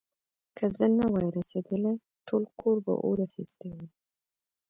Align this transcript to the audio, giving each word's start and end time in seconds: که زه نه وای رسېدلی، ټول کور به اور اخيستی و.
که 0.57 0.65
زه 0.77 0.85
نه 0.97 1.05
وای 1.11 1.27
رسېدلی، 1.37 1.93
ټول 2.27 2.43
کور 2.59 2.77
به 2.85 2.93
اور 3.05 3.17
اخيستی 3.27 3.69
و. 3.75 3.77